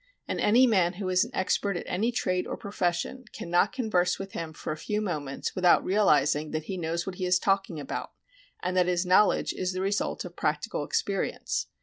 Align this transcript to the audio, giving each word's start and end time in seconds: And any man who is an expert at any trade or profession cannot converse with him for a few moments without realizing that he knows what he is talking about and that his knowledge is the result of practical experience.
And 0.27 0.41
any 0.41 0.65
man 0.65 0.93
who 0.93 1.09
is 1.09 1.23
an 1.23 1.29
expert 1.35 1.77
at 1.77 1.85
any 1.85 2.11
trade 2.11 2.47
or 2.47 2.57
profession 2.57 3.25
cannot 3.33 3.71
converse 3.71 4.17
with 4.17 4.31
him 4.31 4.51
for 4.51 4.73
a 4.73 4.75
few 4.75 4.99
moments 4.99 5.53
without 5.53 5.83
realizing 5.83 6.49
that 6.49 6.63
he 6.63 6.75
knows 6.75 7.05
what 7.05 7.17
he 7.17 7.25
is 7.27 7.37
talking 7.37 7.79
about 7.79 8.11
and 8.63 8.75
that 8.75 8.87
his 8.87 9.05
knowledge 9.05 9.53
is 9.53 9.73
the 9.73 9.81
result 9.81 10.25
of 10.25 10.35
practical 10.35 10.83
experience. 10.83 11.67